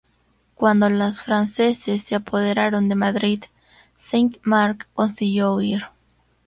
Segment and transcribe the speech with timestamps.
[0.55, 3.43] Cuando los franceses se apoderaron de Madrid,
[3.93, 5.83] Saint-Marcq consiguió huir.